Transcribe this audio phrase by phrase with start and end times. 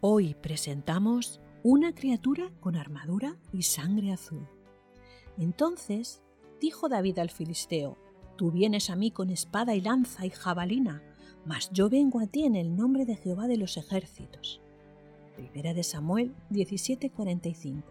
[0.00, 4.46] Hoy presentamos una criatura con armadura y sangre azul.
[5.36, 6.22] Entonces
[6.60, 7.98] dijo David al filisteo,
[8.36, 11.02] Tú vienes a mí con espada y lanza y jabalina,
[11.44, 14.60] mas yo vengo a ti en el nombre de Jehová de los ejércitos.
[15.34, 17.82] Primera de Samuel 17:45.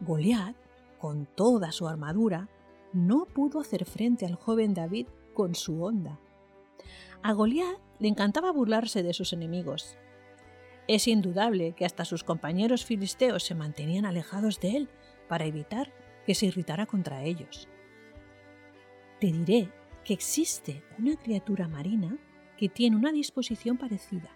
[0.00, 0.56] Goliat,
[1.00, 2.50] con toda su armadura,
[2.92, 6.20] no pudo hacer frente al joven David con su onda.
[7.22, 9.96] A Goliat le encantaba burlarse de sus enemigos
[10.88, 14.88] es indudable que hasta sus compañeros filisteos se mantenían alejados de él
[15.28, 15.92] para evitar
[16.24, 17.68] que se irritara contra ellos.
[19.20, 19.70] Te diré
[20.04, 22.16] que existe una criatura marina
[22.56, 24.30] que tiene una disposición parecida.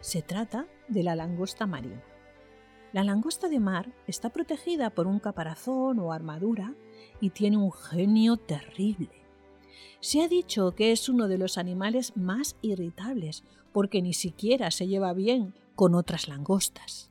[0.00, 2.02] Se trata de la langosta marina.
[2.92, 6.74] La langosta de mar está protegida por un caparazón o armadura
[7.20, 9.10] y tiene un genio terrible.
[10.00, 14.86] Se ha dicho que es uno de los animales más irritables porque ni siquiera se
[14.86, 17.10] lleva bien con otras langostas.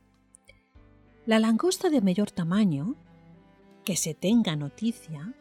[1.26, 2.96] La langosta de mayor tamaño,
[3.84, 5.34] que se tenga noticia,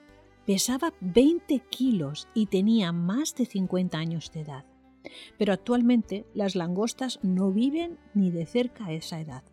[0.45, 4.66] pesaba 20 kilos y tenía más de 50 años de edad.
[5.37, 9.43] Pero actualmente las langostas no viven ni de cerca a esa edad,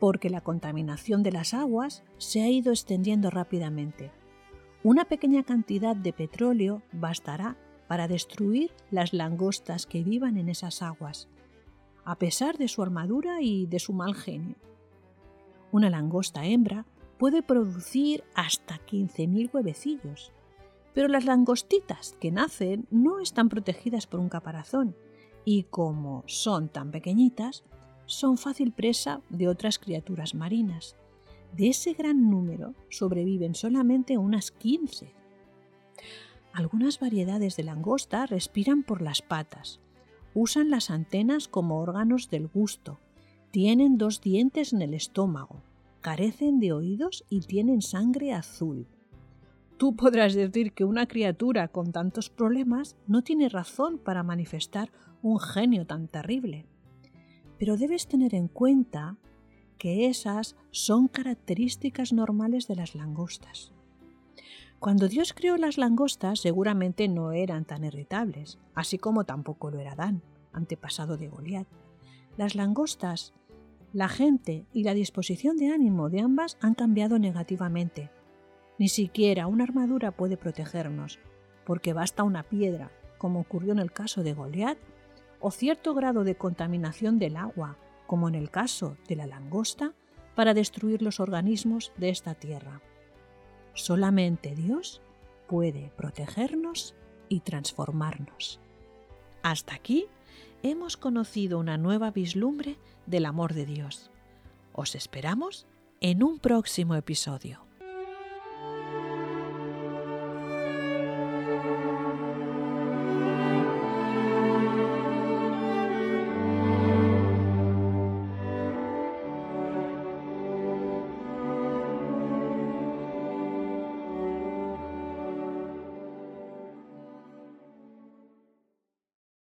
[0.00, 4.10] porque la contaminación de las aguas se ha ido extendiendo rápidamente
[4.84, 7.56] una pequeña cantidad de petróleo bastará
[7.88, 11.26] para destruir las langostas que vivan en esas aguas,
[12.04, 14.56] a pesar de su armadura y de su mal genio.
[15.72, 16.84] Una langosta hembra
[17.18, 20.32] puede producir hasta 15.000 huevecillos,
[20.92, 24.94] pero las langostitas que nacen no están protegidas por un caparazón
[25.46, 27.64] y como son tan pequeñitas,
[28.04, 30.94] son fácil presa de otras criaturas marinas.
[31.56, 35.12] De ese gran número sobreviven solamente unas 15.
[36.52, 39.80] Algunas variedades de langosta respiran por las patas,
[40.34, 42.98] usan las antenas como órganos del gusto,
[43.52, 45.62] tienen dos dientes en el estómago,
[46.00, 48.88] carecen de oídos y tienen sangre azul.
[49.76, 54.90] Tú podrás decir que una criatura con tantos problemas no tiene razón para manifestar
[55.22, 56.66] un genio tan terrible.
[57.58, 59.18] Pero debes tener en cuenta
[59.78, 63.72] que esas son características normales de las langostas.
[64.78, 69.94] Cuando Dios creó las langostas seguramente no eran tan irritables, así como tampoco lo era
[69.94, 71.66] Dan, antepasado de Goliat.
[72.36, 73.32] Las langostas,
[73.92, 78.10] la gente y la disposición de ánimo de ambas han cambiado negativamente.
[78.78, 81.18] Ni siquiera una armadura puede protegernos,
[81.64, 84.78] porque basta una piedra, como ocurrió en el caso de Goliat,
[85.40, 87.78] o cierto grado de contaminación del agua,
[88.14, 89.92] como en el caso de la langosta,
[90.36, 92.80] para destruir los organismos de esta tierra.
[93.72, 95.02] Solamente Dios
[95.48, 96.94] puede protegernos
[97.28, 98.60] y transformarnos.
[99.42, 100.06] Hasta aquí
[100.62, 104.12] hemos conocido una nueva vislumbre del amor de Dios.
[104.72, 105.66] Os esperamos
[106.00, 107.66] en un próximo episodio.